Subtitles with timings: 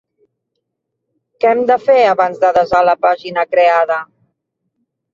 [1.43, 4.03] Què hem de fer abans de desar la pàgina creada?